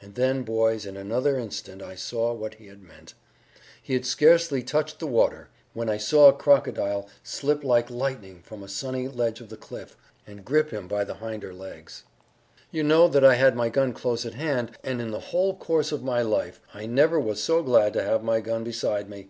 [0.00, 3.12] And then, boys, in another instant I saw what he had meant.
[3.82, 8.62] He had scarcely touched the water when I saw a crocodile slip like lightning from
[8.62, 9.94] a sunny ledge of the cliff,
[10.26, 12.04] and grip him by the hinder legs.
[12.70, 15.92] "You know that I had my gun close at hand, and in the whole course
[15.92, 19.28] of my life I never was so glad to have my gun beside me.